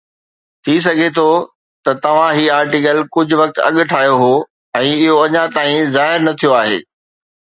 ٿي 0.63 0.73
سگهي 0.85 1.09
ٿو 1.17 1.25
توهان 2.03 2.31
هي 2.37 2.45
آرٽيڪل 2.59 2.97
ڪجهه 3.15 3.39
وقت 3.41 3.61
اڳ 3.67 3.75
ٺاهيو 3.93 4.15
هو 4.23 4.33
۽ 4.81 4.97
اهو 5.03 5.15
اڃا 5.27 5.45
تائين 5.59 5.85
ظاهر 5.99 6.17
نه 6.29 6.33
ٿيو 6.43 6.57
آهي 6.63 6.79